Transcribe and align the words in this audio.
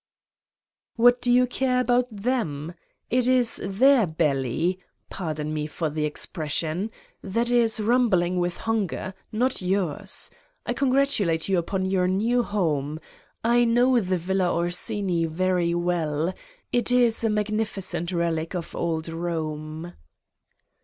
"What 0.95 1.21
do 1.21 1.31
you 1.31 1.45
care 1.45 1.79
about 1.79 2.07
them? 2.09 2.73
It 3.11 3.27
is 3.27 3.61
their 3.63 4.07
belly 4.07 4.79
pardon 5.11 5.53
me 5.53 5.67
for 5.67 5.91
the 5.91 6.05
expression 6.05 6.89
that 7.21 7.51
is 7.51 7.79
rumbling 7.79 8.39
with 8.39 8.57
hunger, 8.65 9.13
not 9.31 9.61
yours. 9.61 10.31
I 10.65 10.73
congratulate 10.73 11.41
90' 11.41 11.45
Satan's 11.45 11.47
Diary 11.47 11.53
you 11.53 11.59
upon 11.59 11.85
your 11.85 12.07
new 12.07 12.41
home: 12.41 12.99
I 13.43 13.63
know 13.63 13.99
the 13.99 14.17
Villa 14.17 14.51
Orsini 14.51 15.25
very 15.25 15.75
well. 15.75 16.33
It 16.71 16.89
is 16.91 17.23
a 17.23 17.29
magnificent 17.29 18.11
relic 18.11 18.55
of 18.55 18.75
Old 18.75 19.05
Borne. 19.11 19.93